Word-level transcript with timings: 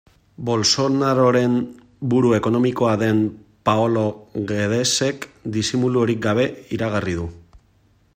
Bolsonaroren 0.45 1.57
buru 2.13 2.31
ekonomikoa 2.37 2.95
den 3.01 3.21
Paolo 3.69 4.07
Guedesek 4.53 5.29
disimulurik 5.59 6.25
gabe 6.29 6.47
iragarri 6.79 7.15
du. 7.21 7.29